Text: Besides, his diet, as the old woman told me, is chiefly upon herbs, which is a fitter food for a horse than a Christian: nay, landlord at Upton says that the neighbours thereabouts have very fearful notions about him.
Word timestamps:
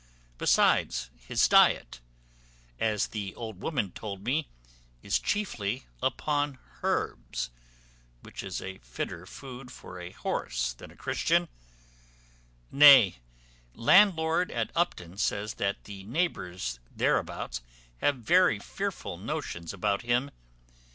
Besides, 0.39 1.11
his 1.15 1.47
diet, 1.47 1.99
as 2.79 3.05
the 3.09 3.35
old 3.35 3.61
woman 3.61 3.91
told 3.91 4.23
me, 4.23 4.47
is 5.03 5.19
chiefly 5.19 5.85
upon 6.01 6.57
herbs, 6.81 7.51
which 8.21 8.41
is 8.41 8.63
a 8.63 8.79
fitter 8.79 9.27
food 9.27 9.71
for 9.71 9.99
a 9.99 10.09
horse 10.11 10.73
than 10.73 10.89
a 10.89 10.95
Christian: 10.95 11.49
nay, 12.71 13.17
landlord 13.75 14.49
at 14.49 14.71
Upton 14.75 15.17
says 15.19 15.53
that 15.61 15.83
the 15.83 16.03
neighbours 16.05 16.79
thereabouts 16.89 17.61
have 17.99 18.15
very 18.15 18.57
fearful 18.57 19.19
notions 19.19 19.71
about 19.71 20.01
him. 20.01 20.31